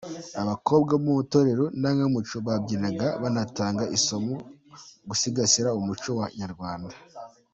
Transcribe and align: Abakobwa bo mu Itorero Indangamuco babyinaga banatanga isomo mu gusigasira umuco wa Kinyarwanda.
Abakobwa 0.41 0.91
bo 0.95 1.01
mu 1.05 1.13
Itorero 1.23 1.65
Indangamuco 1.75 2.35
babyinaga 2.47 3.07
banatanga 3.21 3.83
isomo 3.97 4.33
mu 4.39 4.43
gusigasira 5.09 5.69
umuco 5.79 6.09
wa 6.19 6.27
Kinyarwanda. 6.31 6.93